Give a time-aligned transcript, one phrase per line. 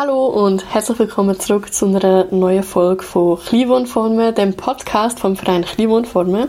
[0.00, 5.62] Hallo und herzlich willkommen zurück zu einer neuen Folge von Kleinwohnformen, dem Podcast vom Verein
[5.62, 6.48] Kleinwohnformen.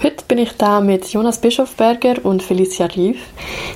[0.00, 3.18] Heute bin ich da mit Jonas Bischofberger und Felicia Rief.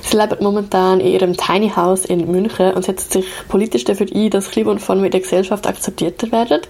[0.03, 4.29] Sie leben momentan in ihrem Tiny House in München und setzen sich politisch dafür ein,
[4.29, 6.61] dass Kleinwohnformen in der Gesellschaft akzeptierter werden.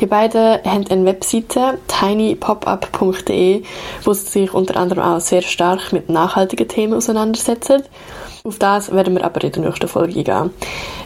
[0.00, 3.62] Die beiden haben eine Webseite tinypopup.de,
[4.04, 7.84] wo sie sich unter anderem auch sehr stark mit nachhaltigen Themen auseinandersetzen.
[8.46, 10.50] Auf das werden wir aber in der nächsten Folge eingehen.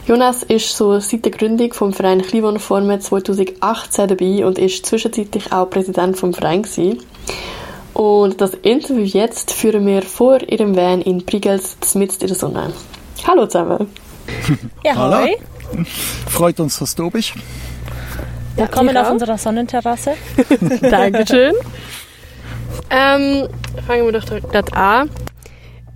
[0.05, 5.69] Jonas ist so seit der Gründung vom Verein Kleinwohnformen 2018 dabei und ist zwischenzeitlich auch
[5.69, 7.01] Präsident vom Verein gewesen.
[7.93, 12.73] Und das Interview jetzt führen wir vor ihrem Van in Prigels mitten in der Sonne.
[13.25, 13.87] Hallo zusammen.
[14.83, 15.19] Ja, Hallo.
[15.21, 15.85] hoi.
[16.27, 17.35] Freut uns, dass du da bist.
[18.57, 20.15] Willkommen ihr auf unserer Sonnenterrasse.
[20.81, 21.53] Dankeschön.
[22.89, 23.47] ähm,
[23.87, 25.09] fangen wir doch gerade an.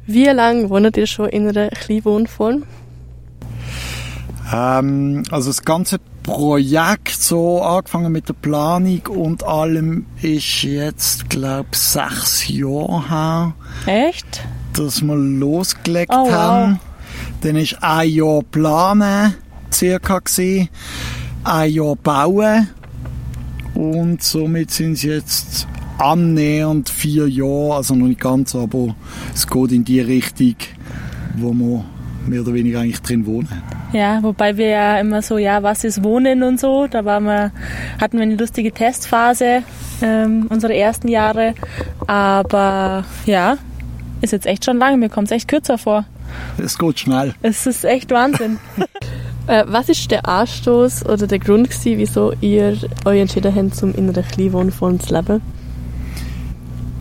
[0.05, 2.63] Wie lange wohnt ihr schon in einer Kleinwohnform?
[4.53, 11.67] Ähm, also das ganze Projekt, so angefangen mit der Planung und allem, ist jetzt, glaube
[11.73, 13.53] ich, sechs Jahre her,
[13.85, 14.43] Echt?
[14.73, 16.31] dass wir losgelegt Oh, wow.
[16.31, 16.79] haben.
[17.41, 19.33] Dann ist ein Jahr planen,
[19.71, 20.69] circa gewesen,
[21.43, 22.69] ein Jahr bauen
[23.73, 28.95] und somit sind es jetzt annähernd vier Jahre, also noch nicht ganz, aber
[29.33, 30.55] es geht in die Richtung,
[31.37, 31.85] wo wir
[32.27, 33.49] mehr oder weniger eigentlich drin wohnen.
[33.91, 36.87] Ja, wobei wir ja immer so, ja, was ist Wohnen und so.
[36.87, 37.51] Da waren wir,
[38.01, 39.63] hatten wir eine lustige Testphase,
[40.01, 41.53] ähm, unsere ersten Jahre.
[42.07, 43.57] Aber ja,
[44.21, 44.97] ist jetzt echt schon lange.
[44.97, 46.05] Mir kommt es echt kürzer vor.
[46.57, 47.35] Es geht schnell.
[47.43, 48.57] Es ist echt Wahnsinn.
[49.45, 53.93] Äh, was ist der Anstoß oder der Grund gewesen, wieso ihr euch entschieden habt, um
[53.93, 55.41] in einer Kleinwohnform zu leben?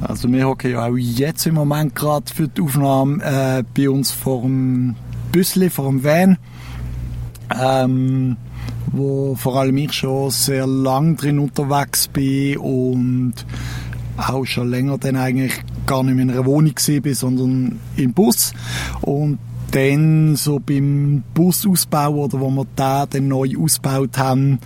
[0.03, 4.11] Also wir hocken ja auch jetzt im Moment gerade für die Aufnahme äh, bei uns
[4.11, 4.97] vor dem
[5.31, 6.39] Büssli, vor dem Van,
[7.59, 8.37] ähm,
[8.91, 13.35] wo vor allem ich schon sehr lang drin unterwegs bin und
[14.17, 15.53] auch schon länger dann eigentlich
[15.87, 18.53] gar nicht mehr in einer Wohnung bin, sondern im Bus.
[19.01, 19.39] Und
[19.71, 24.59] dann so beim Busausbau oder wo wir da dann neu ausgebaut haben,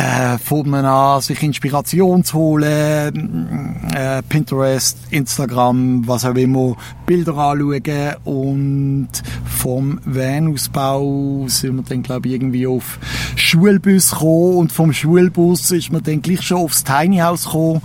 [0.00, 8.14] äh, man an, sich Inspiration zu holen, äh, Pinterest, Instagram, was auch immer, Bilder anschauen
[8.24, 9.08] und
[9.44, 12.98] vom Van-Ausbau sind wir dann, glaube ich, irgendwie auf
[13.36, 17.82] Schulbus gekommen und vom Schulbus ist man dann gleich schon aufs Tiny House gekommen.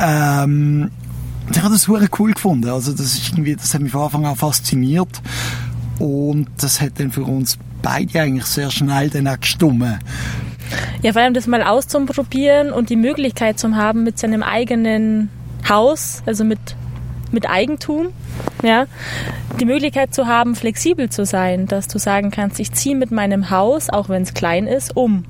[0.00, 0.90] Ähm,
[1.50, 2.70] ich habe das super cool gefunden.
[2.70, 5.20] Also das ist irgendwie, das hat mich von Anfang an fasziniert
[5.98, 9.98] und das hat dann für uns beide eigentlich sehr schnell dann auch gestummen.
[11.02, 15.30] Ja, vor allem das mal auszuprobieren und die Möglichkeit zu haben mit seinem eigenen
[15.68, 16.58] Haus, also mit,
[17.30, 18.08] mit Eigentum,
[18.62, 18.86] ja,
[19.60, 23.50] die Möglichkeit zu haben, flexibel zu sein, dass du sagen kannst, ich ziehe mit meinem
[23.50, 25.24] Haus, auch wenn es klein ist, um.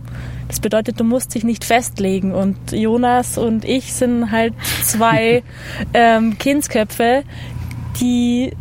[0.48, 2.32] Das bedeutet, du musst dich nicht festlegen.
[2.32, 5.42] Und Jonas und ich sind halt zwei
[5.94, 7.24] ähm, Kindsköpfe,
[8.00, 8.52] die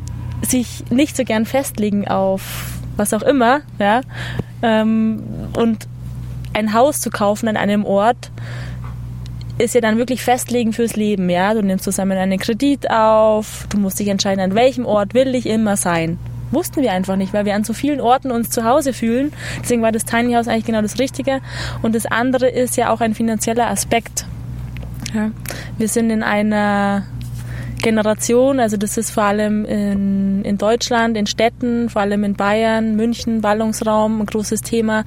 [0.42, 4.02] sich nicht so gern festlegen auf was auch immer, ja,
[4.62, 5.24] ähm,
[5.58, 5.88] und
[6.54, 8.32] ein Haus zu kaufen an einem Ort
[9.58, 11.54] ist ja dann wirklich festlegen fürs Leben, ja.
[11.54, 15.46] Du nimmst zusammen einen Kredit auf, du musst dich entscheiden, an welchem Ort will ich
[15.46, 16.18] immer sein.
[16.52, 19.34] Wussten wir einfach nicht, weil wir an so vielen Orten uns zu Hause fühlen.
[19.62, 21.42] Deswegen war das Tiny House eigentlich genau das Richtige.
[21.82, 24.26] Und das andere ist ja auch ein finanzieller Aspekt.
[25.16, 25.32] Ja.
[25.78, 27.06] Wir sind in einer
[27.84, 32.96] Generation, also das ist vor allem in, in Deutschland, in Städten, vor allem in Bayern,
[32.96, 35.04] München, Ballungsraum, ein großes Thema.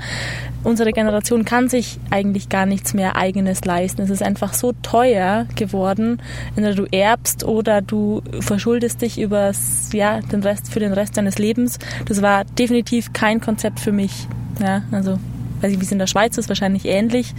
[0.62, 4.02] Unsere Generation kann sich eigentlich gar nichts mehr eigenes leisten.
[4.02, 6.20] Es ist einfach so teuer geworden,
[6.54, 11.38] entweder du erbst oder du verschuldest dich übers, ja, den Rest, für den Rest deines
[11.38, 11.78] Lebens.
[12.06, 14.28] Das war definitiv kein Konzept für mich.
[14.60, 15.18] Ja, also,
[15.60, 17.34] weiß ich, wie es in der Schweiz ist, wahrscheinlich ähnlich.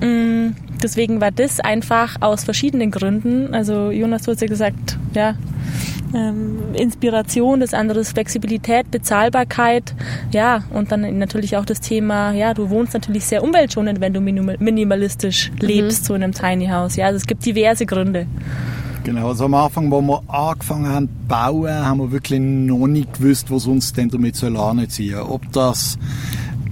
[0.00, 3.54] Mm, Deswegen war das einfach aus verschiedenen Gründen.
[3.54, 5.34] Also Jonas, du hast ja gesagt, ja,
[6.14, 9.94] ähm, Inspiration, das andere ist Flexibilität, Bezahlbarkeit,
[10.32, 14.20] ja, und dann natürlich auch das Thema, ja, du wohnst natürlich sehr umweltschonend, wenn du
[14.20, 16.96] minimal- minimalistisch lebst, so in einem Tiny House.
[16.96, 18.26] Ja, also es gibt diverse Gründe.
[19.04, 23.14] Genau, also am Anfang, wo wir angefangen haben zu bauen, haben wir wirklich noch nicht
[23.14, 25.18] gewusst, was uns denn damit soll anziehen.
[25.20, 25.98] Ob das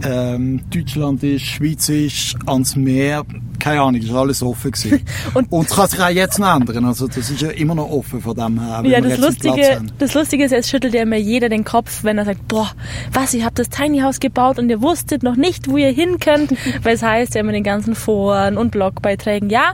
[0.04, 3.24] ähm, Deutschland ist, Schweiz ist, ans Meer,
[3.58, 5.00] keine Ahnung, ist alles offen gewesen.
[5.34, 7.90] Und- Und es kann sich auch jetzt noch ändern, also das ist ja immer noch
[7.90, 11.48] offen von dem her, Ja, das Lustige, das Lustige ist, es schüttelt ja immer jeder
[11.48, 12.70] den Kopf, wenn er sagt, boah,
[13.12, 16.18] was, ihr habt das Tiny House gebaut und ihr wusstet noch nicht, wo ihr hin
[16.20, 16.52] könnt,
[16.82, 19.72] weil es heißt ja immer in den ganzen Foren und Blogbeiträgen, ja,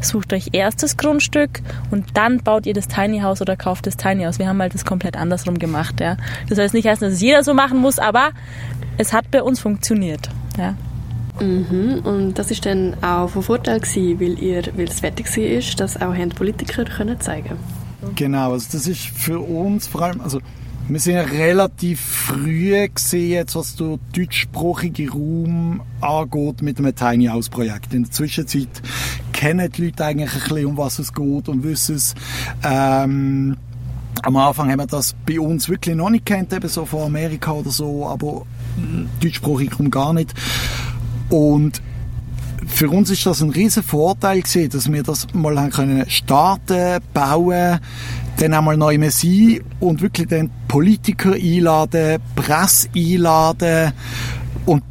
[0.00, 1.60] sucht euch erst das Grundstück
[1.90, 4.38] und dann baut ihr das Tiny House oder kauft das Tiny House.
[4.38, 5.98] Wir haben halt das komplett andersrum gemacht.
[5.98, 6.16] Ja.
[6.48, 8.30] Das soll jetzt nicht heißen, dass es jeder so machen muss, aber
[8.98, 10.28] es hat bei uns funktioniert.
[10.58, 10.74] Ja.
[11.40, 12.00] Mhm.
[12.04, 16.00] Und das ist dann auch von Vorteil gewesen, weil, ihr, weil es fertig war, dass
[16.00, 17.56] auch Politiker können zeigen
[18.14, 20.40] Genau, also das ist für uns vor allem, also
[20.88, 27.26] wir sind ja relativ früh gesehen, jetzt, was der deutschsprachige Raum angeht mit einem Tiny
[27.26, 27.92] House Projekt.
[27.92, 28.68] In der Zwischenzeit
[29.32, 32.14] kennen die Leute eigentlich ein bisschen, um was es geht und wissen es.
[32.64, 33.58] Ähm,
[34.22, 37.52] am Anfang haben wir das bei uns wirklich noch nicht kennt, eben so von Amerika
[37.52, 38.46] oder so, aber
[39.20, 40.34] deutschsprachig Raum gar nicht.
[41.30, 41.82] Und
[42.66, 47.02] für uns ist das ein riesen Vorteil gewesen, dass wir das mal haben können starten,
[47.12, 47.80] bauen,
[48.36, 53.92] dann einmal neu mehr sein und wirklich dann Politiker einladen, Presse einladen
[54.66, 54.82] und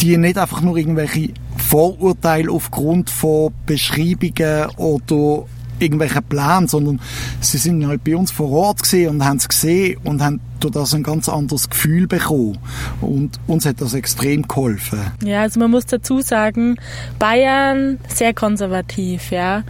[0.00, 5.46] die nicht einfach nur irgendwelche Vorurteile aufgrund von Beschreibungen oder
[5.80, 7.00] irgendwelchen Plänen, sondern
[7.40, 10.74] sie sind halt bei uns vor Ort gesehen und haben es gesehen und haben durch
[10.74, 12.58] das ein ganz anderes Gefühl bekommen.
[13.00, 15.00] Und uns hat das extrem geholfen.
[15.24, 16.76] Ja, also man muss dazu sagen,
[17.18, 19.64] Bayern sehr konservativ, ja.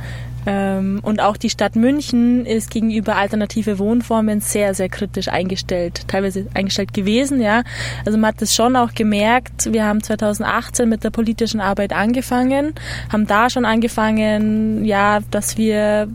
[0.47, 6.47] Ähm, und auch die Stadt München ist gegenüber alternative Wohnformen sehr, sehr kritisch eingestellt, teilweise
[6.55, 7.63] eingestellt gewesen, ja.
[8.05, 9.73] Also man hat das schon auch gemerkt.
[9.73, 12.75] Wir haben 2018 mit der politischen Arbeit angefangen,
[13.13, 16.09] haben da schon angefangen, ja, dass wir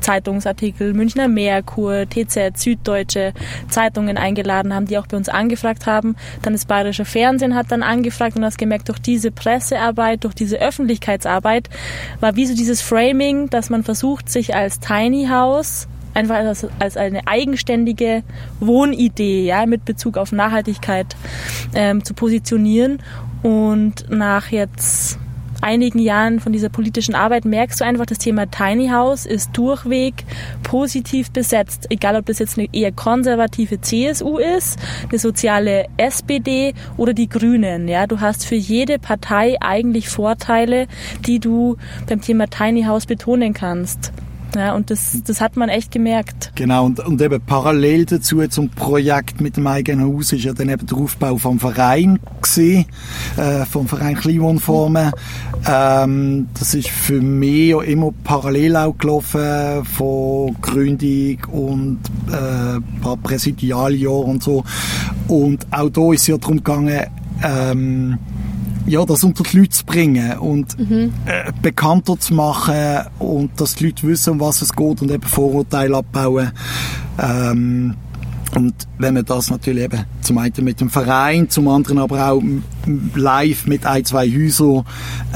[0.00, 3.32] Zeitungsartikel, Münchner Merkur, TZ, Süddeutsche
[3.68, 6.16] Zeitungen eingeladen haben, die auch bei uns angefragt haben.
[6.42, 10.58] Dann das Bayerische Fernsehen hat dann angefragt und hast gemerkt, durch diese Pressearbeit, durch diese
[10.58, 11.68] Öffentlichkeitsarbeit
[12.20, 16.96] war wie so dieses Framing, dass man versucht, sich als Tiny House einfach als, als
[16.96, 18.22] eine eigenständige
[18.60, 21.16] Wohnidee ja, mit Bezug auf Nachhaltigkeit
[21.74, 22.98] ähm, zu positionieren.
[23.42, 25.18] Und nach jetzt
[25.62, 30.24] einigen Jahren von dieser politischen Arbeit merkst du einfach, das Thema Tiny House ist durchweg
[30.62, 31.86] positiv besetzt.
[31.90, 34.78] Egal, ob das jetzt eine eher konservative CSU ist,
[35.08, 37.88] eine soziale SPD oder die Grünen.
[37.88, 40.86] Ja, du hast für jede Partei eigentlich Vorteile,
[41.26, 41.76] die du
[42.06, 44.12] beim Thema Tiny House betonen kannst.
[44.54, 46.52] Ja, und das, das hat man echt gemerkt.
[46.54, 50.68] Genau, und, und eben parallel dazu zum Projekt mit dem eigenen Haus ist ja dann
[50.68, 52.86] eben der Aufbau vom Verein gewesen,
[53.36, 55.12] äh, vom Verein Kleinwohnformen.
[55.66, 61.98] Ähm, das ist für mich ja immer parallel auch gelaufen, von Gründung und
[62.30, 64.64] äh, ein paar Präsidialjahre und so.
[65.26, 67.04] Und auch da ist es ja darum gegangen,
[67.42, 68.18] ähm,
[68.88, 71.12] ja, das unter die Leute zu bringen und mhm.
[71.26, 75.22] äh, bekannter zu machen und dass die Leute wissen, um was es geht und eben
[75.22, 76.52] Vorurteile abbauen.
[77.18, 77.94] Ähm,
[78.54, 82.42] und wenn man das natürlich eben zum einen mit dem Verein, zum anderen aber auch
[83.14, 84.84] live mit ein, zwei Häusern,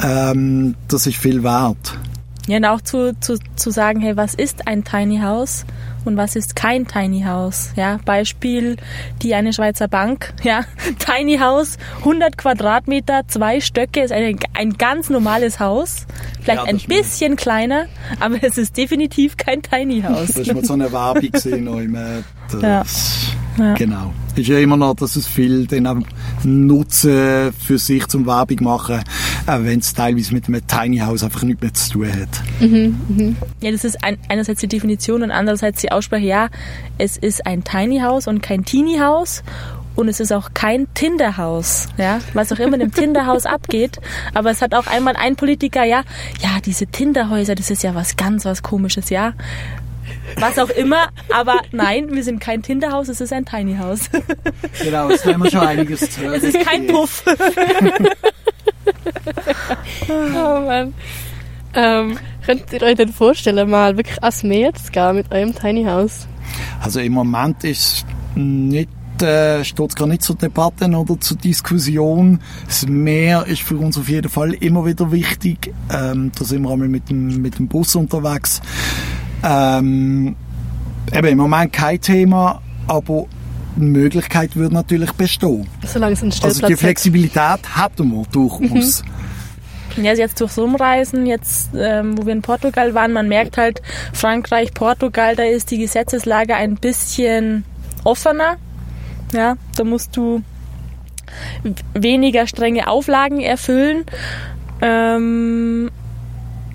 [0.02, 1.98] ähm, das ist viel wert.
[2.46, 5.64] Ja, und auch zu, zu, zu sagen, hey, was ist ein Tiny House?
[6.04, 7.72] und was ist kein Tiny House.
[7.76, 8.76] Ja, Beispiel
[9.22, 10.32] die eine Schweizer Bank.
[10.42, 10.64] Ja,
[10.98, 16.06] Tiny House, 100 Quadratmeter, zwei Stöcke, ist ein, ein ganz normales Haus.
[16.40, 17.86] Vielleicht ja, ein bisschen kleiner,
[18.18, 20.32] aber es ist definitiv kein Tiny House.
[20.32, 21.64] Das ist mal so eine Werbung gesehen,
[22.60, 22.82] ja.
[23.58, 23.74] Ja.
[23.74, 24.12] Genau.
[24.34, 25.98] Ist ja immer noch, dass es viel den auch
[26.42, 29.02] nutzen für sich zum Werbung machen,
[29.46, 32.42] auch wenn es teilweise mit einem Tiny House einfach nichts mehr zu tun hat.
[32.60, 33.36] Mhm, mhm.
[33.60, 36.48] Ja, das ist ein, einerseits die Definition und andererseits die Aussprache, ja,
[36.96, 39.42] es ist ein Tiny House und kein Teeny House
[39.96, 43.98] und es ist auch kein Tinderhaus, ja, was auch immer dem Tinderhaus abgeht.
[44.32, 46.02] Aber es hat auch einmal ein Politiker, ja,
[46.40, 49.34] ja, diese Tinderhäuser, das ist ja was ganz was Komisches, ja
[50.36, 51.08] was auch immer.
[51.32, 54.10] Aber nein, wir sind kein Tinderhaus, es ist ein Tiny House.
[54.82, 56.34] Genau, es haben wir schon einiges zu hören.
[56.34, 57.24] Es ist kein Puff.
[60.08, 60.94] oh Mann.
[61.74, 65.84] Ähm, könnt ihr euch denn vorstellen, mal wirklich ans Meer zu gehen mit eurem Tiny
[65.84, 66.26] House?
[66.80, 68.88] Also im Moment ist nicht
[69.22, 72.40] äh, steht es gar nicht zur Debatte oder zur Diskussion.
[72.66, 75.72] Das Meer ist für uns auf jeden Fall immer wieder wichtig.
[75.90, 78.60] Ähm, da sind wir einmal mit dem, mit dem Bus unterwegs.
[79.42, 80.36] Ähm,
[81.12, 83.26] eben im Moment kein Thema, aber
[83.76, 85.66] die Möglichkeit würde natürlich bestehen.
[85.86, 89.02] Solange es einen Also die Flexibilität hätten wir durchaus.
[89.02, 90.04] Mhm.
[90.04, 93.82] Ja, jetzt durchs Umreisen, jetzt ähm, wo wir in Portugal waren, man merkt halt,
[94.14, 97.64] Frankreich, Portugal, da ist die Gesetzeslage ein bisschen
[98.04, 98.56] offener.
[99.34, 100.42] Ja, da musst du
[101.94, 104.04] weniger strenge Auflagen erfüllen.
[104.80, 105.90] Ähm,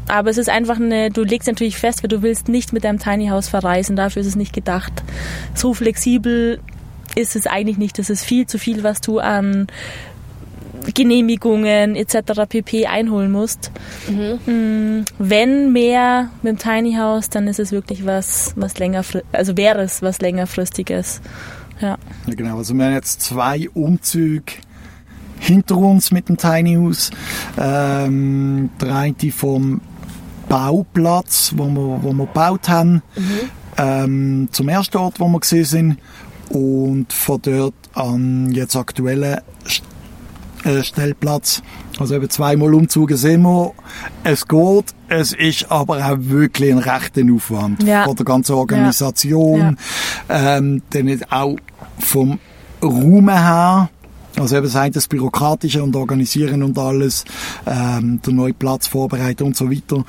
[0.08, 3.00] aber es ist einfach eine, du legst natürlich fest, weil du willst nicht mit deinem
[3.00, 5.04] Tiny House verreisen, dafür ist es nicht gedacht.
[5.54, 6.60] So flexibel
[7.16, 8.00] ist es eigentlich nicht.
[8.00, 9.68] Das ist viel zu viel, was du an
[10.94, 12.44] Genehmigungen etc.
[12.48, 12.86] pp.
[12.86, 13.72] einholen musst.
[14.08, 15.06] Mhm.
[15.18, 19.82] Wenn mehr mit dem Tiny House, dann ist es wirklich was, was länger, also wäre
[19.82, 21.22] es was längerfristiges.
[21.82, 21.98] Ja.
[22.28, 24.54] ja genau, also wir haben jetzt zwei Umzüge
[25.40, 27.12] hinter uns mit dem Tiny House.
[27.58, 29.82] Ähm, der eine vom
[30.50, 33.40] Bauplatz, wo wir, wo wir gebaut haben, mhm.
[33.78, 35.98] ähm, zum ersten Ort, wo wir gesehen sind
[36.50, 39.42] und von dort an jetzt aktuellen
[40.64, 41.62] äh, Stellplatz.
[42.00, 43.74] Also eben zweimal Umzüge sehen wir.
[44.24, 48.04] Es geht, es ist aber auch wirklich ein rechter Aufwand ja.
[48.06, 49.78] von der ganzen Organisation.
[50.30, 50.58] Ja.
[50.58, 51.56] Ähm, dann auch
[52.00, 52.40] vom
[52.84, 53.90] Raum her.
[54.38, 57.26] Also eben sei das Bürokratische und Organisieren und alles,
[57.66, 60.06] ähm, der neue Platz vorbereiten und so weiter.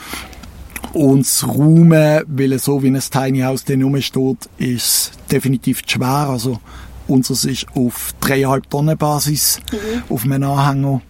[0.92, 6.28] Und das Räumen, weil so wie ein Tiny House dann rumsteht, ist definitiv schwer.
[6.30, 6.60] Also
[7.06, 10.12] unseres ist auf 3,5 Tonnen Basis mhm.
[10.12, 11.00] auf einem Anhänger.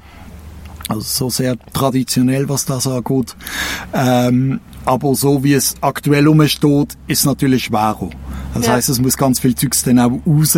[0.88, 3.36] Also so sehr traditionell, was das angeht.
[3.92, 8.08] Ähm, aber so wie es aktuell rumsteht, ist es natürlich schwerer.
[8.54, 8.72] Das ja.
[8.72, 10.56] heißt, es muss ganz viel Zeugs dann auch raus.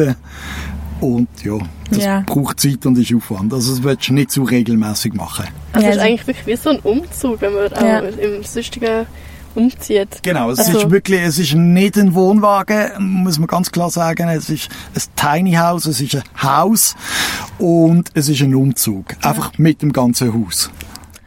[1.01, 1.59] Und ja,
[1.91, 2.23] das ja.
[2.27, 3.53] braucht Zeit und ist Aufwand.
[3.53, 5.47] Also das willst du nicht so regelmäßig machen.
[5.73, 8.01] Also es ist eigentlich wirklich wie so ein Umzug, wenn man ja.
[8.01, 9.07] im sonstigen
[9.55, 10.23] umzieht.
[10.23, 10.79] Genau, es also.
[10.79, 14.29] ist wirklich, es ist nicht ein Wohnwagen, muss man ganz klar sagen.
[14.29, 16.95] Es ist ein Tiny House, es ist ein Haus
[17.59, 19.17] und es ist ein Umzug.
[19.23, 20.71] Einfach mit dem ganzen Haus.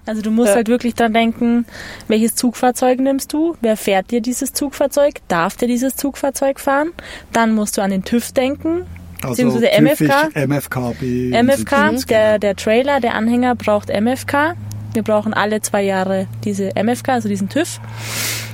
[0.06, 0.56] Also du musst ja.
[0.56, 1.65] halt wirklich dran denken,
[2.08, 3.56] welches Zugfahrzeug nimmst du?
[3.62, 5.22] Wer fährt dir dieses Zugfahrzeug?
[5.30, 6.92] Darf dir dieses Zugfahrzeug fahren?
[7.32, 8.86] Dann musst du an den TÜV denken.
[9.24, 10.48] Also beziehungsweise MFK.
[10.48, 10.96] MFK,
[11.44, 14.56] MFK der, der Trailer, der Anhänger braucht MFK.
[14.94, 17.80] Wir brauchen alle zwei Jahre diese MFK, also diesen TÜV.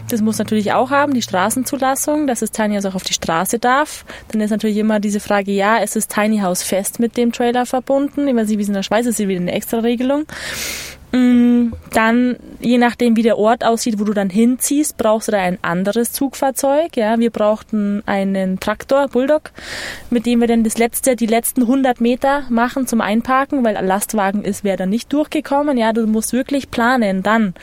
[0.09, 3.59] Das muss natürlich auch haben, die Straßenzulassung, dass das Tiny House auch auf die Straße
[3.59, 4.05] darf.
[4.31, 7.67] Dann ist natürlich immer diese Frage, ja, ist das Tiny House fest mit dem Trailer
[7.67, 8.27] verbunden?
[8.27, 10.25] Ich weiß nicht, wie es in der Schweiz ist, ist wieder eine extra Regelung.
[11.11, 15.39] Mm, dann, je nachdem, wie der Ort aussieht, wo du dann hinziehst, brauchst du da
[15.39, 16.95] ein anderes Zugfahrzeug.
[16.95, 19.51] Ja, wir brauchten einen Traktor, Bulldog,
[20.11, 23.87] mit dem wir dann das letzte, die letzten 100 Meter machen zum Einparken, weil ein
[23.87, 25.77] Lastwagen ist, wäre dann nicht durchgekommen.
[25.77, 27.23] Ja, du musst wirklich planen.
[27.23, 27.55] Dann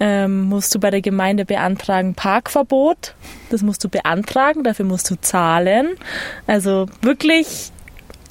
[0.00, 3.14] ähm, musst du bei der Gemeinde beantragen Parkverbot.
[3.50, 5.90] Das musst du beantragen, dafür musst du zahlen.
[6.46, 7.70] Also wirklich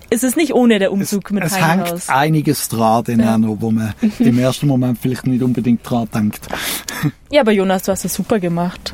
[0.09, 2.09] es ist nicht ohne der Umzug es, mit Es hängt Haus.
[2.09, 3.37] einiges dran, ja.
[3.41, 6.47] wo man im ersten Moment vielleicht nicht unbedingt dran denkt.
[7.29, 8.93] Ja, aber Jonas, du hast das super gemacht.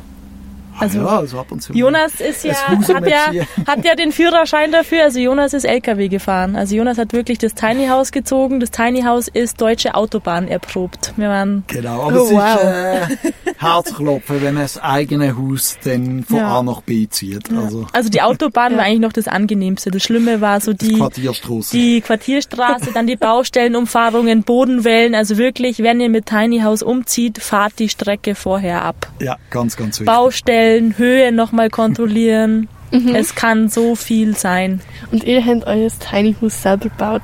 [0.78, 3.30] Also, ja, also ab und zu Jonas ist ja, hat ja,
[3.66, 5.04] hat ja den Führerschein dafür.
[5.04, 6.56] Also Jonas ist LKW gefahren.
[6.56, 8.60] Also Jonas hat wirklich das Tiny House gezogen.
[8.60, 11.12] Das Tiny House ist deutsche Autobahn erprobt.
[11.16, 13.10] Wir waren genau, aber oh, es wow.
[13.12, 16.58] ist äh, Herzklopfen, wenn man das eigene Haus dann von ja.
[16.58, 17.52] A nach B zieht.
[17.52, 18.78] Also, also die Autobahn ja.
[18.78, 19.90] war eigentlich noch das angenehmste.
[19.90, 25.14] Das Schlimme war so die Quartierstraße, die Quartierstraße, dann die Baustellenumfahrungen, Bodenwellen.
[25.14, 29.08] Also wirklich, wenn ihr mit Tiny House umzieht, fahrt die Strecke vorher ab.
[29.20, 30.06] Ja, ganz, ganz wichtig.
[30.06, 32.68] Baustellen Stellen, Höhe nochmal kontrollieren.
[32.90, 33.14] Mhm.
[33.14, 34.80] Es kann so viel sein.
[35.12, 37.22] Und ihr habt euer Tiny House selber gebaut?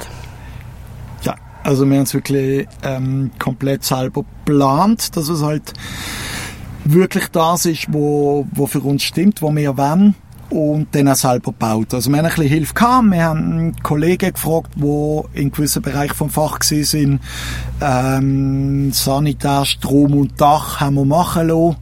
[1.22, 5.72] Ja, also wir haben es wirklich ähm, komplett selber geplant, dass es halt
[6.84, 10.14] wirklich das ist, wo, wo für uns stimmt, wo wir wollen
[10.50, 11.94] und dann auch selber gebaut.
[11.94, 13.10] Also wir haben ein bisschen Hilfe gehabt.
[13.10, 17.20] Wir haben einen Kollegen gefragt, die in gewissen Bereichen vom Fach sind.
[17.80, 21.76] Ähm, Sanitär, Strom und Dach haben wir machen lassen.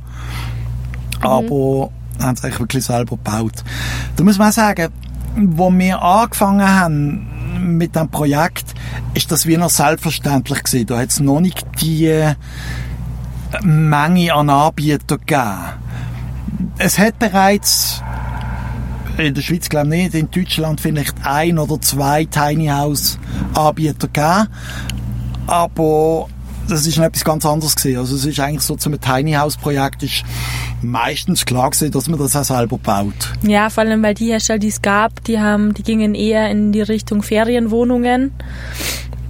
[1.20, 1.26] Mhm.
[1.26, 3.64] aber haben es eigentlich wirklich selber gebaut.
[4.16, 4.92] Da muss man auch sagen,
[5.36, 8.74] wo wir angefangen haben mit dem Projekt,
[9.14, 10.86] ist das wie noch selbstverständlich gewesen.
[10.86, 12.32] Da hat es noch nicht die
[13.62, 15.54] Menge an Anbietern gegeben.
[16.78, 18.02] Es hat bereits
[19.16, 23.18] in der Schweiz glaube ich nicht, in Deutschland vielleicht ein oder zwei Tiny House
[23.54, 24.48] Anbieter gegeben,
[25.46, 26.28] aber
[26.68, 27.98] das ist etwas ganz anderes gewesen.
[27.98, 30.24] Also es ist eigentlich so zum Tiny House Projekt ist
[30.82, 33.32] meistens klar gewesen, dass man das auch selber baut.
[33.42, 36.72] Ja, vor allem weil die Hersteller, die es gab, die haben, die gingen eher in
[36.72, 38.32] die Richtung Ferienwohnungen.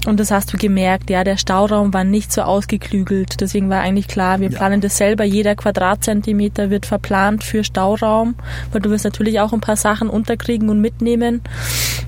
[0.07, 3.41] Und das hast du gemerkt, ja, der Stauraum war nicht so ausgeklügelt.
[3.41, 4.57] Deswegen war eigentlich klar, wir ja.
[4.57, 5.25] planen das selber.
[5.25, 8.35] Jeder Quadratzentimeter wird verplant für Stauraum,
[8.73, 11.43] weil du wirst natürlich auch ein paar Sachen unterkriegen und mitnehmen.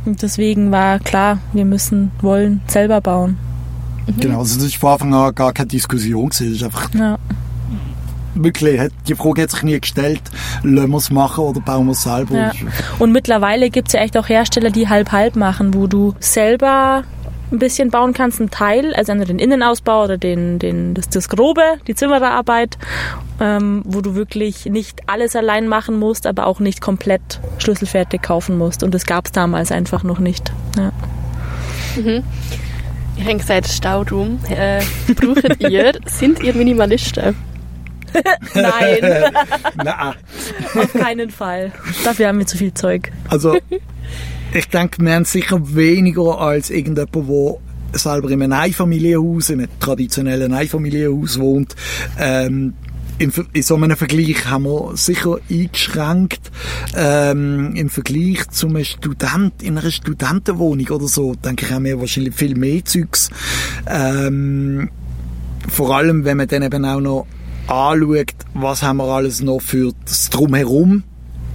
[0.07, 3.37] Und deswegen war klar, wir müssen, wollen selber bauen.
[4.19, 6.31] Genau, also das ist von Anfang an gar keine Diskussion.
[6.31, 7.19] Das ist einfach ja.
[8.35, 10.23] Wirklich, die Frage hat sich nie gestellt,
[10.63, 12.35] lassen wir es machen oder bauen wir es selber.
[12.35, 12.53] Ja.
[12.99, 17.05] Und mittlerweile gibt es ja echt auch Hersteller, die halb-halb machen, wo du selber
[17.53, 21.29] ein bisschen bauen kannst, einen Teil, also entweder den Innenausbau oder den, den, das, das
[21.29, 22.79] Grobe, die Zimmererarbeit,
[23.41, 28.57] ähm, wo du wirklich nicht alles allein machen musst, aber auch nicht komplett schlüsselfertig kaufen
[28.57, 28.83] musst.
[28.83, 30.53] Und das gab es damals einfach noch nicht.
[30.77, 30.93] Ja.
[32.01, 32.23] Mhm.
[33.17, 34.39] Ich habe gesagt, Stauraum.
[34.49, 34.83] Äh,
[35.15, 37.37] braucht ihr, sind ihr Minimalisten?
[38.55, 38.99] Nein,
[39.77, 40.15] Nein.
[40.75, 41.73] auf keinen Fall.
[42.05, 43.11] Dafür haben wir zu viel Zeug.
[43.29, 43.57] Also,
[44.53, 47.55] ich denke, wir haben sicher weniger als irgendjemand, der
[47.99, 51.75] selber in einem Einfamilienhaus, in einem traditionellen Einfamilienhaus wohnt.
[52.19, 52.75] Ähm,
[53.33, 56.41] Ver- in so einem Vergleich haben wir sicher eingeschränkt.
[56.97, 62.01] Ähm, Im Vergleich zu einem Student in einer Studentenwohnung oder so, denke ich, haben wir
[62.01, 63.29] wahrscheinlich viel mehr Zeugs.
[63.87, 64.89] Ähm,
[65.69, 67.27] vor allem, wenn man dann eben auch noch
[67.71, 71.05] anschaut, was haben wir alles noch für das Drumherum,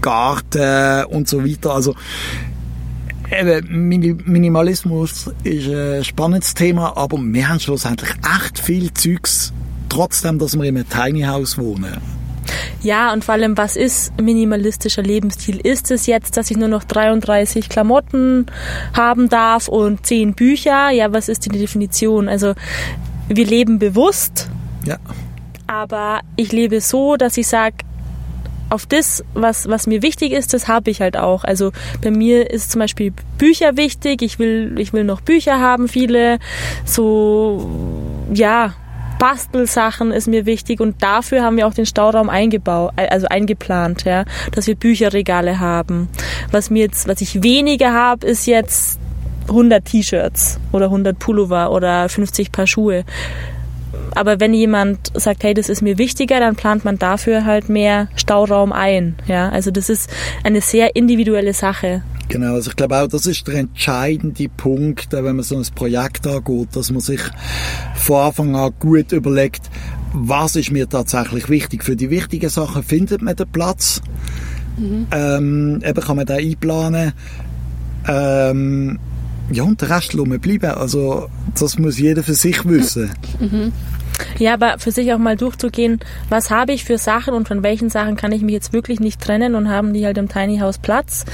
[0.02, 1.74] Garten und so weiter.
[1.74, 1.96] Also,
[3.32, 9.52] eben, Mini- Minimalismus ist ein spannendes Thema, aber wir haben schlussendlich echt viel Zeugs,
[9.90, 11.98] trotzdem, dass wir in einem Tiny House wohnen.
[12.82, 15.58] Ja, und vor allem, was ist minimalistischer Lebensstil?
[15.64, 18.46] Ist es jetzt, dass ich nur noch 33 Klamotten
[18.96, 20.92] haben darf und 10 Bücher?
[20.92, 22.30] Ja, was ist die Definition?
[22.30, 22.54] Also,
[23.28, 24.48] wir leben bewusst,
[24.86, 24.98] Ja,
[25.76, 27.78] aber ich lebe so, dass ich sage,
[28.70, 31.44] auf das, was, was mir wichtig ist, das habe ich halt auch.
[31.44, 34.22] Also bei mir ist zum Beispiel Bücher wichtig.
[34.22, 36.40] Ich will, ich will noch Bücher haben, viele.
[36.84, 37.70] So,
[38.34, 38.74] ja,
[39.20, 44.26] Bastelsachen ist mir wichtig und dafür haben wir auch den Stauraum eingebaut, also eingeplant, ja,
[44.52, 46.10] dass wir Bücherregale haben.
[46.52, 49.00] Was mir jetzt, was ich weniger habe, ist jetzt
[49.48, 53.06] 100 T-Shirts oder 100 Pullover oder 50 Paar Schuhe.
[54.16, 58.08] Aber wenn jemand sagt, hey, das ist mir wichtiger, dann plant man dafür halt mehr
[58.16, 59.16] Stauraum ein.
[59.28, 60.10] Ja, also das ist
[60.44, 62.02] eine sehr individuelle Sache.
[62.30, 62.54] genau.
[62.54, 66.26] Also ich glaube auch, das ist der entscheidende Punkt, äh, wenn man so ein Projekt
[66.26, 67.22] angeht, dass man sich
[67.96, 69.70] von Anfang an gut überlegt,
[70.14, 71.84] was ist mir tatsächlich wichtig.
[71.84, 74.02] Für die wichtigen Sachen findet man den Platz.
[75.12, 77.14] Ähm, eben kann man da einplanen.
[78.08, 79.00] Ähm,
[79.52, 80.72] ja, und der Rest lassen bleiben.
[80.72, 83.12] Also, das muss jeder für sich wissen.
[84.38, 87.90] Ja, aber für sich auch mal durchzugehen, was habe ich für Sachen und von welchen
[87.90, 90.78] Sachen kann ich mich jetzt wirklich nicht trennen und haben die halt im Tiny House
[90.78, 91.26] Platz.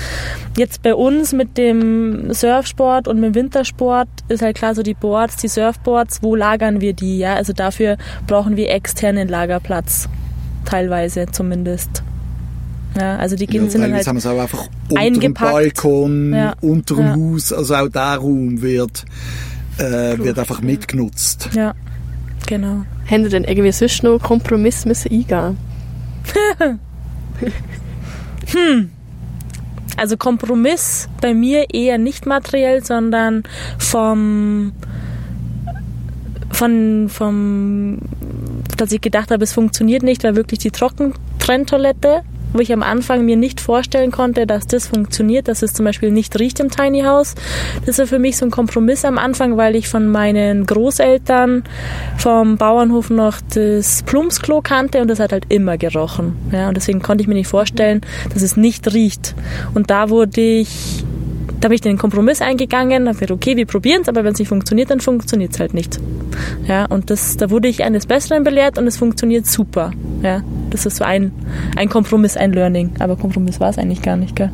[0.58, 4.94] Jetzt bei uns mit dem Surfsport und mit dem Wintersport ist halt klar so die
[4.94, 7.18] Boards, die Surfboards, wo lagern wir die?
[7.18, 10.08] Ja, also dafür brauchen wir externen Lagerplatz.
[10.66, 12.04] Teilweise zumindest.
[13.00, 15.52] Ja, also die Ja, sind dann halt haben es auch einfach unter dem eingepackt.
[15.52, 16.54] Balkon, Ja.
[16.62, 17.16] unter dem Ja.
[17.16, 17.54] Haus.
[17.54, 19.06] Also auch der Raum wird,
[19.78, 21.50] äh, wird einfach mitgenutzt.
[21.56, 21.74] Ja,
[22.48, 22.86] genau.
[23.10, 25.58] Haben ihr denn irgendwie sonst noch Kompromiss müssen eingehen?
[29.98, 33.44] Also Kompromiss bei mir eher nicht materiell, sondern
[33.78, 34.72] vom
[36.52, 38.00] von vom
[38.78, 43.26] dass ich gedacht habe, es funktioniert nicht, war wirklich die Trockentrenntoilette, wo ich am Anfang
[43.26, 47.02] mir nicht vorstellen konnte, dass das funktioniert, dass es zum Beispiel nicht riecht im Tiny
[47.02, 47.36] House.
[47.86, 51.64] Das war für mich so ein Kompromiss am Anfang, weil ich von meinen Großeltern
[52.18, 56.36] vom Bauernhof noch das Plumpsklo kannte und das hat halt immer gerochen.
[56.52, 58.02] Ja, und deswegen konnte ich mir nicht vorstellen,
[58.34, 59.36] dass es nicht riecht.
[59.74, 61.04] Und da wurde ich
[61.62, 64.40] da bin ich den Kompromiss eingegangen, habe gesagt, okay, wir probieren es, aber wenn es
[64.40, 66.00] nicht funktioniert, dann funktioniert es halt nicht.
[66.68, 69.92] Ja, und das, da wurde ich eines Besseren belehrt und es funktioniert super.
[70.24, 71.32] Ja, das ist so ein,
[71.76, 72.92] ein Kompromiss, ein Learning.
[73.00, 74.52] Aber Kompromiss war es eigentlich gar nicht, gell?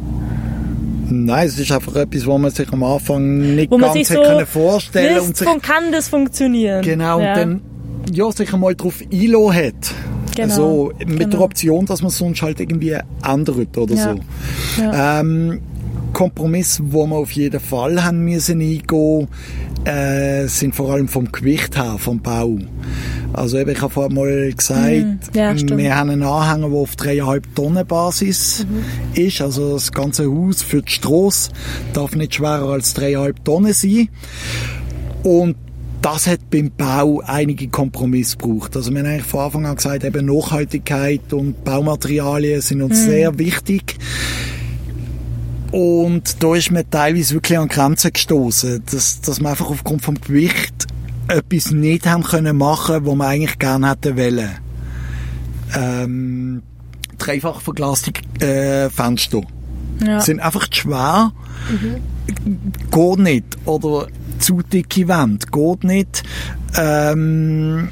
[1.09, 4.09] Nein, es ist einfach etwas, wo man sich am Anfang nicht Wo man ganz sich
[4.09, 6.81] hätte so können vorstellen Wisst, und sich kann das funktionieren?
[6.81, 7.29] genau ja.
[7.33, 7.61] und dann
[8.11, 9.93] ja, sich einmal darauf einlassen hat.
[10.35, 11.43] Genau, Also mit der genau.
[11.43, 14.15] Option, dass man es sonst halt irgendwie ändert oder Ja,
[14.75, 14.81] so.
[14.83, 15.19] ja.
[15.21, 15.61] Ähm,
[16.17, 19.27] Kompromiss, wo wir auf jeden Fall haben müssen eingehen,
[19.85, 22.57] äh, sind vor allem vom Gewicht her, vom Bau.
[23.33, 26.95] Also eben, ich habe vorhin mal gesagt, Hm, ja, wir haben einen Anhänger, der auf
[26.95, 29.21] 3,5 Tonnen Basis Mhm.
[29.21, 29.41] ist.
[29.41, 31.51] Also das ganze Haus für die Strasse
[31.93, 34.09] darf nicht schwerer als 3,5 Tonnen sein.
[35.21, 35.55] Und
[36.01, 38.75] das hat beim Bau einige Kompromisse gebraucht.
[38.75, 43.37] Also wir haben eigentlich von Anfang an gesagt, eben Nachhaltigkeit und Baumaterialien sind uns sehr
[43.37, 43.97] wichtig.
[45.71, 50.19] Und da ist man teilweise wirklich an Grenzen gestoßen, dass, dass wir einfach aufgrund vom
[50.19, 50.87] Gewicht
[51.27, 54.51] etwas nicht haben können machen, wo wir eigentlich gerne hätten wollen.
[55.75, 56.63] Ähm,
[57.17, 59.41] dreifach verglaste äh, Fenster
[60.05, 60.19] ja.
[60.19, 61.31] sind einfach zu schwer.
[62.91, 63.45] Geht nicht.
[63.65, 64.07] Oder
[64.39, 65.45] zu dicke Wände.
[65.51, 66.23] Geht nicht.
[66.77, 67.89] Ähm,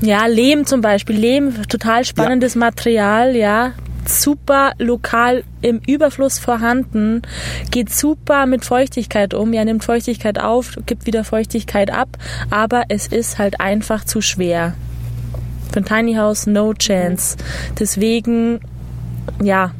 [0.00, 1.16] Ja, Lehm zum Beispiel.
[1.16, 3.72] Lehm, total spannendes Material, ja.
[4.06, 7.22] Super lokal im Überfluss vorhanden,
[7.70, 12.18] geht super mit Feuchtigkeit um, ja, nimmt Feuchtigkeit auf, gibt wieder Feuchtigkeit ab,
[12.50, 14.74] aber es ist halt einfach zu schwer.
[15.72, 17.36] Für ein Tiny House no chance.
[17.78, 18.60] Deswegen,
[19.42, 19.72] ja,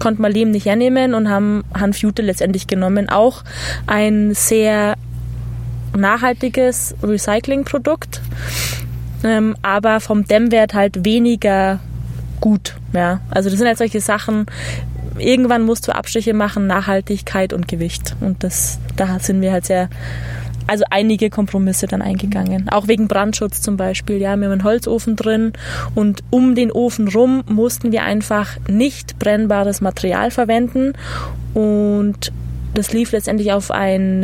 [0.00, 3.08] konnte man Lehm nicht hernehmen und haben Hanfjute letztendlich genommen.
[3.08, 3.44] Auch
[3.86, 4.94] ein sehr
[5.96, 8.20] nachhaltiges Recyclingprodukt,
[9.24, 11.80] ähm, aber vom Dämmwert halt weniger
[12.40, 12.76] gut.
[12.92, 13.20] Ja?
[13.30, 14.46] Also das sind halt solche Sachen,
[15.18, 18.16] irgendwann musst du Abstriche machen, Nachhaltigkeit und Gewicht.
[18.20, 19.88] Und das, da sind wir halt sehr,
[20.66, 22.68] also einige Kompromisse dann eingegangen.
[22.68, 24.16] Auch wegen Brandschutz zum Beispiel.
[24.16, 25.52] Ja, wir haben einen Holzofen drin
[25.94, 30.92] und um den Ofen rum mussten wir einfach nicht brennbares Material verwenden
[31.54, 32.32] und
[32.74, 34.22] das lief letztendlich auf ein,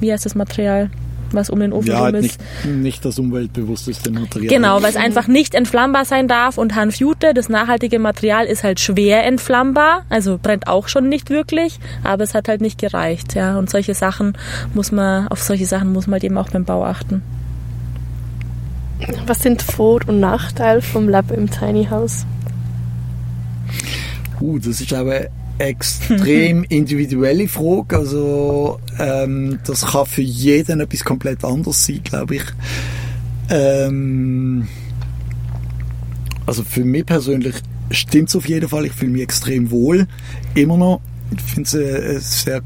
[0.00, 0.90] wie heißt das Material?
[1.32, 2.40] Was um den Ofen ja, rum halt ist.
[2.64, 4.48] nicht, nicht das umweltbewussteste Material.
[4.48, 8.80] Genau, weil es einfach nicht entflammbar sein darf und Hanfjute, das nachhaltige Material, ist halt
[8.80, 13.58] schwer entflammbar, also brennt auch schon nicht wirklich, aber es hat halt nicht gereicht, ja.
[13.58, 14.36] Und solche Sachen
[14.74, 17.22] muss man, auf solche Sachen muss man halt eben auch beim Bau achten.
[19.26, 22.24] Was sind Vor- und Nachteile vom Lab im Tiny House?
[24.40, 27.98] Uh, das ist aber extrem individuelle Frage.
[27.98, 32.44] Also ähm, das kann für jeden etwas komplett anderes sein, glaube ich.
[33.50, 34.68] Ähm,
[36.46, 37.56] also für mich persönlich
[37.90, 38.86] stimmt es auf jeden Fall.
[38.86, 40.06] Ich fühle mich extrem wohl,
[40.54, 41.00] immer noch.
[41.30, 42.62] Ich finde es eine, sehr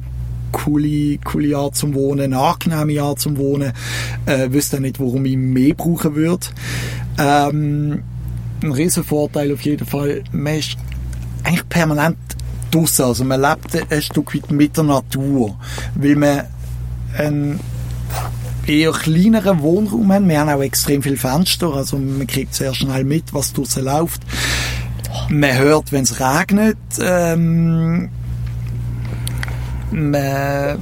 [0.52, 3.72] coole, coole Art zum Wohnen, eine angenehme Art zum Wohnen.
[4.26, 6.46] Äh, wüsste nicht, warum ich mehr brauchen würde.
[7.18, 8.02] Ähm,
[8.62, 10.24] ein riesen Vorteil auf jeden Fall.
[10.32, 10.76] Man ist
[11.44, 12.16] eigentlich permanent
[12.74, 13.04] draussen.
[13.04, 15.56] Also man lebt ein Stück weit mit der Natur,
[15.94, 16.44] weil man
[17.16, 17.60] einen
[18.66, 20.28] eher kleineren Wohnraum haben.
[20.28, 24.22] Wir haben auch extrem viele Fenster, also man kriegt sehr schnell mit, was draussen läuft.
[25.30, 26.76] Man hört, wenn es regnet.
[27.00, 28.10] Ähm,
[29.90, 30.78] man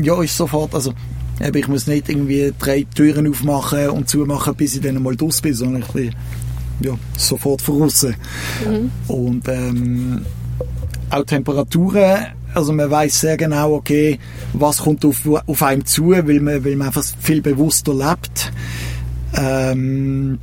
[0.00, 0.94] ja, ist sofort, also
[1.40, 5.40] eben, ich muss nicht irgendwie drei Türen aufmachen und zumachen, bis ich dann mal draus
[5.40, 6.14] bin, sondern ich bin
[6.80, 8.06] ja, sofort voraus.
[8.64, 8.90] Mhm.
[9.08, 10.24] Und ähm,
[11.10, 14.18] auch Temperaturen, also man weiß sehr genau, okay,
[14.52, 18.52] was kommt auf, auf einem zu, weil man, weil man einfach viel bewusster lebt.
[19.34, 20.38] Ähm,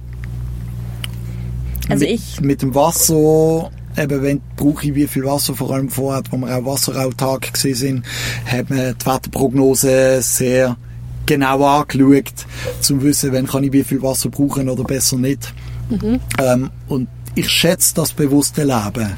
[1.89, 5.89] also mit, ich mit dem Wasser eben wenn brauche ich wie viel Wasser vor allem
[5.89, 8.05] vorher, wo wir auch wasserautark gesehen sind,
[8.45, 10.77] hat man die Wetterprognose sehr
[11.25, 12.45] genau angeschaut,
[12.77, 15.53] um zu wissen, wenn kann ich wie viel Wasser brauchen oder besser nicht.
[15.89, 16.19] Mhm.
[16.39, 19.13] Ähm, und ich schätze das bewusste Leben.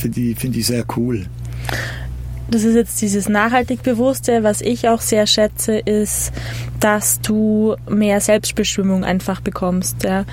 [0.00, 1.26] Finde ich, find ich sehr cool.
[2.50, 4.42] Das ist jetzt dieses nachhaltig Bewusste.
[4.42, 6.32] Was ich auch sehr schätze, ist,
[6.80, 10.02] dass du mehr Selbstbestimmung einfach bekommst.
[10.02, 10.24] Ja.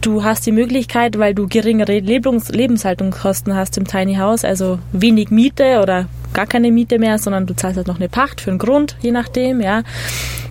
[0.00, 5.30] Du hast die Möglichkeit, weil du geringere Lebens Lebenshaltungskosten hast im Tiny House, also wenig
[5.30, 8.58] Miete oder gar keine Miete mehr, sondern du zahlst halt noch eine Pacht für einen
[8.58, 9.82] Grund, je nachdem, ja.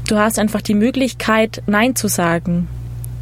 [0.08, 2.68] Du hast einfach die Möglichkeit, Nein zu sagen.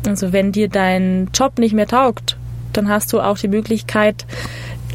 [0.06, 2.38] Also wenn dir dein Job nicht mehr taugt,
[2.74, 4.26] dann hast du auch die Möglichkeit,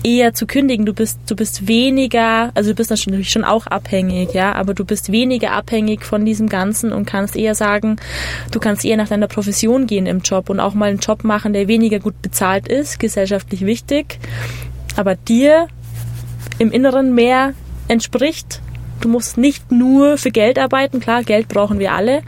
[0.03, 0.87] eher zu kündigen.
[0.87, 4.85] Du bist, du bist weniger, also du bist natürlich schon auch abhängig, ja, aber du
[4.85, 7.97] bist weniger abhängig von diesem Ganzen und kannst eher sagen,
[8.51, 11.53] du kannst eher nach deiner Profession gehen im Job und auch mal einen Job machen,
[11.53, 14.19] der weniger gut bezahlt ist, gesellschaftlich wichtig,
[14.97, 15.69] aber dir
[16.59, 17.55] im Inneren mehr
[17.89, 18.61] entspricht.
[19.01, 22.23] Du musst nicht nur für Geld arbeiten, klar, Geld brauchen wir alle,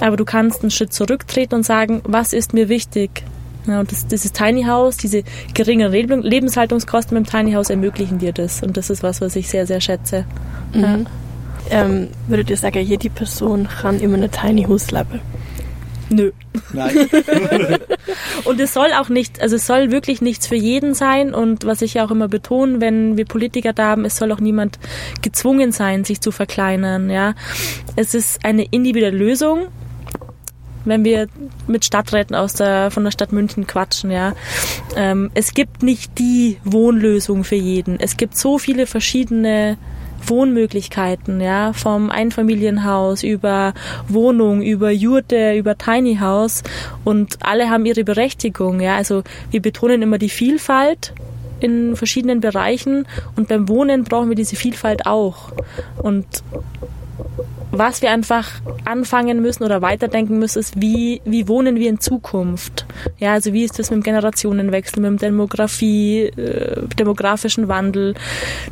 [0.00, 3.22] aber du kannst einen Schritt zurücktreten und sagen, was ist mir wichtig?
[3.66, 5.22] Ja, und das, dieses Tiny House, diese
[5.54, 8.62] geringen Lebenshaltungskosten beim Tiny House ermöglichen dir das.
[8.62, 10.24] Und das ist was, was ich sehr, sehr schätze.
[10.72, 10.82] Mhm.
[10.82, 10.98] Ja.
[11.68, 15.20] Ähm, würdet ihr sagen, jede Person kann in einem Tiny House leben?
[16.08, 16.30] Nö.
[16.72, 16.96] Nein.
[18.44, 21.34] und es soll auch nicht, also es soll wirklich nichts für jeden sein.
[21.34, 24.40] Und was ich ja auch immer betone, wenn wir Politiker da haben, es soll auch
[24.40, 24.78] niemand
[25.22, 27.10] gezwungen sein, sich zu verkleinern.
[27.10, 27.34] Ja,
[27.96, 29.66] es ist eine individuelle Lösung
[30.86, 31.28] wenn wir
[31.66, 34.32] mit Stadträten aus der, von der Stadt München quatschen, ja.
[34.96, 38.00] Ähm, es gibt nicht die Wohnlösung für jeden.
[38.00, 39.76] Es gibt so viele verschiedene
[40.26, 43.74] Wohnmöglichkeiten, ja, vom Einfamilienhaus über
[44.08, 46.62] Wohnung, über Jurte, über Tiny House
[47.04, 48.96] und alle haben ihre Berechtigung, ja.
[48.96, 51.12] Also wir betonen immer die Vielfalt
[51.60, 55.52] in verschiedenen Bereichen und beim Wohnen brauchen wir diese Vielfalt auch.
[55.96, 56.26] Und
[57.70, 58.48] was wir einfach
[58.84, 62.86] anfangen müssen oder weiterdenken müssen, ist, wie, wie wohnen wir in Zukunft?
[63.18, 68.14] Ja, also wie ist das mit dem Generationenwechsel, mit dem Demografie, äh, demografischen Wandel,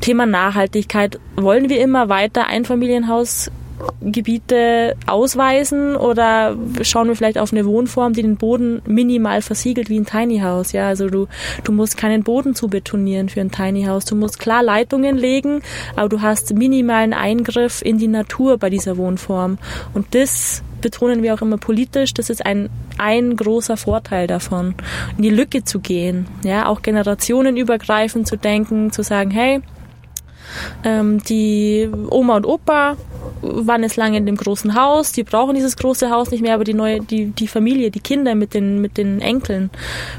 [0.00, 1.18] Thema Nachhaltigkeit?
[1.36, 3.50] Wollen wir immer weiter Einfamilienhaus
[4.00, 9.98] Gebiete ausweisen oder schauen wir vielleicht auf eine Wohnform, die den Boden minimal versiegelt wie
[9.98, 10.72] ein Tiny House.
[10.72, 11.26] Ja, also du,
[11.64, 14.04] du musst keinen Boden zu betonieren für ein Tiny House.
[14.04, 15.62] Du musst klar Leitungen legen,
[15.96, 19.58] aber du hast minimalen Eingriff in die Natur bei dieser Wohnform.
[19.92, 22.68] Und das betonen wir auch immer politisch, das ist ein,
[22.98, 24.74] ein großer Vorteil davon,
[25.16, 29.62] in die Lücke zu gehen, ja, auch generationenübergreifend zu denken, zu sagen, hey,
[30.84, 32.96] ähm, die Oma und Opa
[33.42, 36.64] waren jetzt lange in dem großen Haus, die brauchen dieses große Haus nicht mehr, aber
[36.64, 39.70] die neue, die, die Familie, die Kinder mit den, mit den Enkeln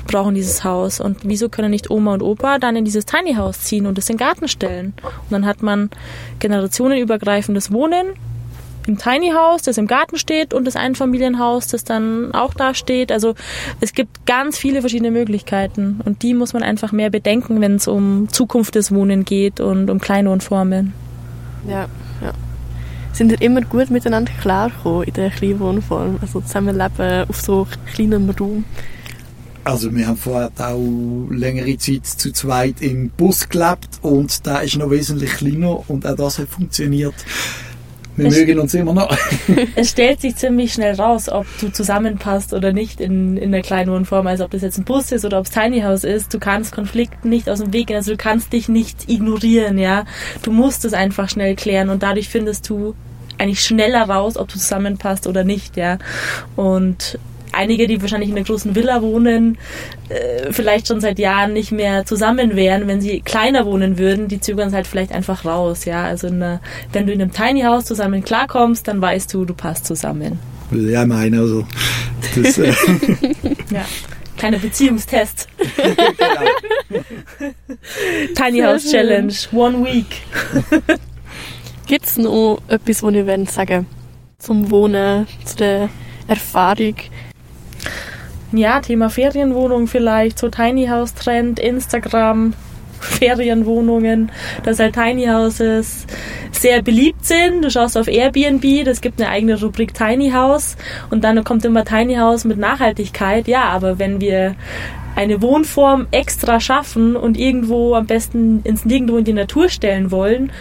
[0.07, 0.99] brauchen dieses Haus.
[0.99, 4.09] Und wieso können nicht Oma und Opa dann in dieses Tiny House ziehen und es
[4.09, 4.93] in den Garten stellen?
[5.03, 5.89] Und dann hat man
[6.39, 8.13] generationenübergreifendes Wohnen
[8.87, 13.11] im Tiny House, das im Garten steht und das Einfamilienhaus, das dann auch da steht.
[13.11, 13.35] Also
[13.81, 17.87] es gibt ganz viele verschiedene Möglichkeiten und die muss man einfach mehr bedenken, wenn es
[17.87, 20.93] um Zukunft des Wohnen geht und um Kleinwohnformen.
[21.67, 21.87] Ja,
[22.21, 22.31] ja.
[23.13, 26.19] Sind ihr immer gut miteinander klargekommen in der Kleinwohnform?
[26.21, 28.65] Also zusammenleben auf so kleinem Raum?
[29.63, 34.75] Also wir haben vorher auch längere Zeit zu zweit im Bus gelebt und da ist
[34.75, 37.15] noch wesentlich kleiner und auch das hat funktioniert.
[38.15, 39.15] Wir es mögen uns immer noch.
[39.75, 44.27] es stellt sich ziemlich schnell raus, ob du zusammenpasst oder nicht in, in der Kleinwohnform.
[44.27, 46.33] Also ob das jetzt ein Bus ist oder ob es Tiny House ist.
[46.33, 47.97] Du kannst Konflikten nicht aus dem Weg gehen.
[47.97, 50.05] Also du kannst dich nicht ignorieren, ja.
[50.43, 52.95] Du musst es einfach schnell klären und dadurch findest du
[53.37, 55.97] eigentlich schneller raus, ob du zusammenpasst oder nicht, ja.
[56.55, 57.19] Und
[57.55, 59.57] einige, die wahrscheinlich in einer großen Villa wohnen,
[60.09, 64.39] äh, vielleicht schon seit Jahren nicht mehr zusammen wären, wenn sie kleiner wohnen würden, die
[64.39, 66.03] zögern es halt vielleicht einfach raus, ja.
[66.03, 66.61] Also einer,
[66.93, 70.39] wenn du in einem Tiny House zusammen klarkommst, dann weißt du, du passt zusammen.
[70.71, 71.65] Ja, meine, also.
[72.35, 72.67] Das, äh
[73.71, 73.85] ja.
[74.37, 75.47] Kleiner Beziehungstest.
[75.77, 77.01] genau.
[78.35, 80.21] Tiny House Challenge, one week.
[81.87, 83.85] Gibt es noch etwas, was ich sagen
[84.39, 85.89] zum Wohnen, zu der
[86.27, 86.95] Erfahrung?
[88.57, 92.53] Ja, Thema Ferienwohnung vielleicht, so Tiny House Trend, Instagram,
[92.99, 94.31] Ferienwohnungen,
[94.63, 96.07] dass halt Tiny Houses
[96.51, 97.63] sehr beliebt sind.
[97.63, 100.75] Du schaust auf Airbnb, das gibt eine eigene Rubrik Tiny House
[101.09, 103.47] und dann kommt immer Tiny House mit Nachhaltigkeit.
[103.47, 104.55] Ja, aber wenn wir
[105.15, 110.51] eine Wohnform extra schaffen und irgendwo am besten ins Nirgendwo in die Natur stellen wollen,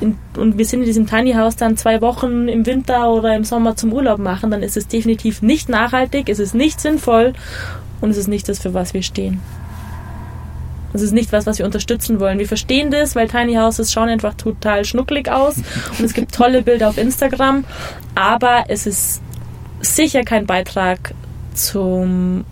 [0.00, 3.44] in, und wir sind in diesem Tiny House dann zwei Wochen im Winter oder im
[3.44, 7.32] Sommer zum Urlaub machen, dann ist es definitiv nicht nachhaltig, es ist nicht sinnvoll
[8.00, 9.40] und es ist nicht das, für was wir stehen.
[10.92, 12.38] Es ist nicht was, was wir unterstützen wollen.
[12.38, 16.62] Wir verstehen das, weil Tiny Houses schauen einfach total schnucklig aus und es gibt tolle
[16.62, 17.64] Bilder auf Instagram,
[18.14, 19.20] aber es ist
[19.80, 21.14] sicher kein Beitrag
[21.54, 22.44] zum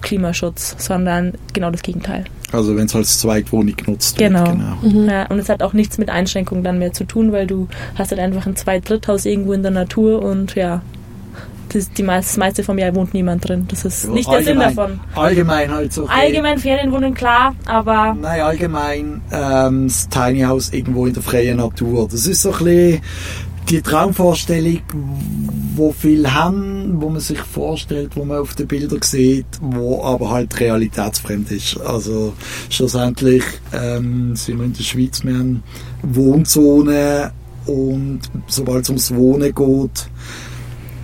[0.00, 2.24] Klimaschutz, sondern genau das Gegenteil.
[2.52, 4.46] Also wenn es als Zweitwohnung genutzt genau.
[4.46, 4.58] wird.
[4.82, 5.02] Genau.
[5.02, 5.08] Mhm.
[5.08, 8.10] Ja, und es hat auch nichts mit Einschränkungen dann mehr zu tun, weil du hast
[8.10, 10.82] halt einfach ein Zweit-Dritthaus irgendwo in der Natur und ja,
[11.72, 13.66] das, die meiste, das meiste vom Jahr wohnt niemand drin.
[13.68, 14.98] Das ist ja, nicht der Sinn davon.
[15.14, 16.04] Allgemein halt so.
[16.04, 16.12] Okay.
[16.22, 18.16] Allgemein Ferienwohnungen, klar, aber...
[18.20, 22.08] Nein, allgemein ähm, das Tiny House irgendwo in der freien Natur.
[22.10, 23.02] Das ist so ein bisschen
[23.68, 24.80] die Traumvorstellung,
[25.76, 30.30] wo viel haben, wo man sich vorstellt, wo man auf den Bildern sieht, wo aber
[30.30, 31.80] halt realitätsfremd ist.
[31.80, 32.34] Also
[32.68, 35.62] schlussendlich ähm, sind wir in der Schweiz, wir haben
[36.02, 37.32] Wohnzone
[37.66, 40.08] und sobald es ums Wohnen geht,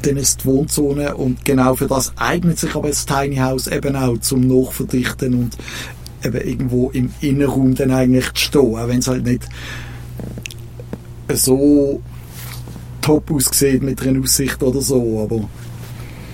[0.02, 3.96] dann ist die Wohnzone und genau für das eignet sich aber das Tiny House eben
[3.96, 5.56] auch zum Nachverdichten und
[6.24, 9.48] eben irgendwo im Innenraum dann eigentlich zu stehen, auch wenn es halt nicht
[11.34, 12.00] so
[13.06, 15.48] top aussieht mit einer Aussicht oder so, aber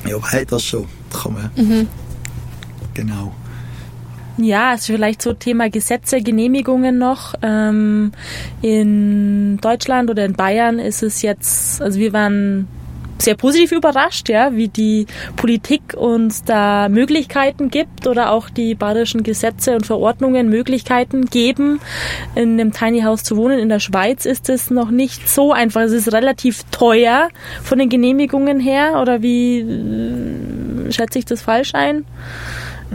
[0.09, 0.87] ja, hey, das schon.
[1.11, 1.51] Das kann man.
[1.55, 1.89] Mhm.
[2.95, 3.35] Genau.
[4.39, 7.35] Ja, also vielleicht so Thema Gesetze, Genehmigungen noch.
[7.43, 8.13] Ähm,
[8.63, 12.67] in Deutschland oder in Bayern ist es jetzt, also wir waren
[13.23, 15.07] sehr positiv überrascht, ja, wie die
[15.37, 21.81] Politik uns da Möglichkeiten gibt oder auch die badischen Gesetze und Verordnungen Möglichkeiten geben,
[22.35, 23.59] in einem Tiny House zu wohnen.
[23.59, 25.83] In der Schweiz ist es noch nicht so einfach.
[25.83, 27.29] Es ist relativ teuer
[27.63, 32.05] von den Genehmigungen her oder wie äh, schätze ich das falsch ein?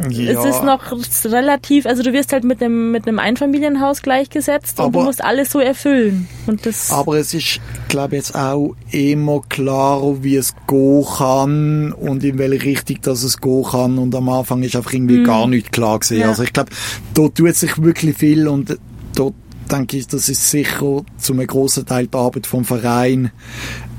[0.10, 0.40] Ja.
[0.40, 0.92] Es ist noch
[1.26, 5.24] relativ, also du wirst halt mit einem, mit einem Einfamilienhaus gleichgesetzt aber, und du musst
[5.24, 6.28] alles so erfüllen.
[6.46, 11.94] Und das aber es ist, glaube ich, jetzt auch immer klarer, wie es gehen kann
[11.94, 13.98] und in welche Richtung dass es gehen kann.
[13.98, 15.24] Und am Anfang ist einfach irgendwie mm.
[15.24, 16.20] gar nicht klar gewesen.
[16.20, 16.30] Ja.
[16.30, 16.70] Also ich glaube,
[17.14, 18.78] dort tut sich wirklich viel und
[19.16, 19.34] dort
[19.68, 23.32] denke ich, das ist sicher zu einem grossen Teil die Arbeit vom Verein,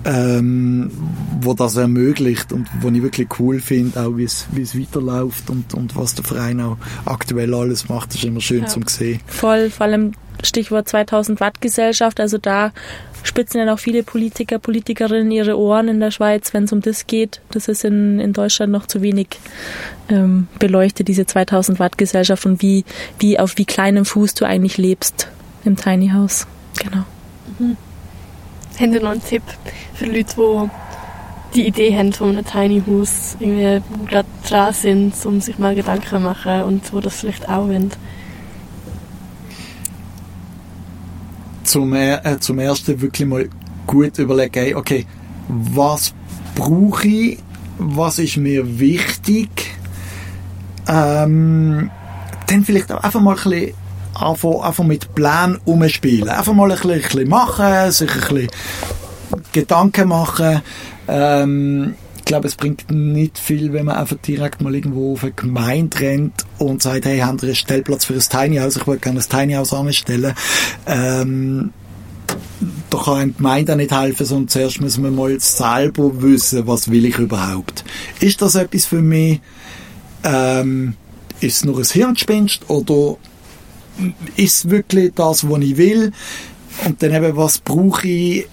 [0.05, 0.91] ähm,
[1.41, 5.51] wo das ermöglicht und wo ich wirklich cool finde, auch wie es, wie es weiterläuft
[5.51, 8.67] und, und was der Verein auch aktuell alles macht, ist immer schön ja.
[8.67, 9.21] zum sehen.
[9.27, 12.73] Voll, vor allem Stichwort 2000 Watt Gesellschaft, also da
[13.25, 17.07] spitzen ja auch viele Politiker, Politikerinnen ihre Ohren in der Schweiz, wenn es um das
[17.07, 17.41] geht.
[17.51, 19.29] Das ist in, in Deutschland noch zu wenig
[20.09, 22.85] ähm, beleuchtet, diese 2000 Watt Gesellschaft und wie,
[23.19, 25.29] wie auf wie kleinem Fuß du eigentlich lebst
[25.65, 26.47] im Tiny House.
[26.79, 27.05] Genau.
[27.59, 27.77] Mhm.
[28.79, 29.43] Haben Sie noch einen Tipp
[29.95, 30.71] für Leute, die
[31.55, 36.07] die Idee haben von einem Tiny House, irgendwie gerade dran sind, um sich mal Gedanken
[36.09, 37.91] zu machen und wo das vielleicht auch wollen?
[41.65, 43.49] Zum, äh, zum ersten wirklich mal
[43.87, 45.07] gut überlegen, okay,
[45.49, 46.15] was
[46.55, 47.39] brauche ich,
[47.79, 49.51] was ist mir wichtig,
[50.87, 51.91] ähm,
[52.47, 53.75] dann vielleicht auch einfach mal ein bisschen
[54.23, 56.29] einfach, einfach mit Plänen umspielen.
[56.29, 58.49] Einfach mal ein bisschen machen, sich ein bisschen
[59.53, 60.63] Gedanken machen.
[61.07, 65.33] Ähm, ich glaube, es bringt nicht viel, wenn man einfach direkt mal irgendwo auf eine
[65.33, 68.77] Gemeinde rennt und sagt, hey, haben wir einen Stellplatz für ein Tiny House?
[68.77, 70.35] Ich würde gerne ein Tiny House anstellen.
[70.87, 71.73] Ähm,
[72.91, 77.07] da kann eine Gemeinde nicht helfen, sondern zuerst müssen wir mal selber wissen, was will
[77.07, 77.85] ich überhaupt.
[78.21, 79.41] Ist das etwas für mich?
[80.25, 80.95] Ähm,
[81.41, 83.17] ist es nur ein Hirngespinst oder
[84.37, 86.13] ist wirklich das, was ich will?
[86.85, 88.47] Und dann eben, was brauche ich?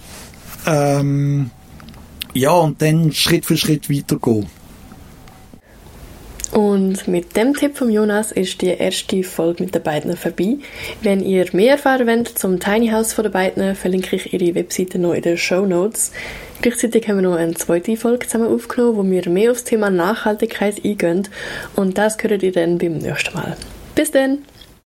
[0.65, 1.51] Ähm,
[2.34, 4.47] ja, und dann Schritt für Schritt weitergehen.
[6.51, 10.58] Und mit dem Tipp von Jonas ist die erste Folge mit den beiden vorbei.
[11.01, 14.97] Wenn ihr mehr erfahren wollt zum Tiny House von den beiden, verlinke ich ihre Webseite
[14.97, 16.13] noch in den Show Notes.
[16.62, 20.84] Gleichzeitig haben wir noch eine zweite Folge zusammen aufgenommen, wo wir mehr aufs Thema Nachhaltigkeit
[20.86, 21.27] eingehen.
[21.75, 23.58] Und das hört ihr dann beim nächsten Mal.
[23.93, 24.39] Bis dann!